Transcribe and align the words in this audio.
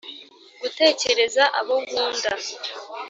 gutekereza 0.61 1.43
abo 1.59 1.75
nkunda 1.83 2.29